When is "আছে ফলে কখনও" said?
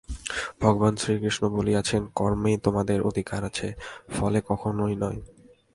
3.43-4.85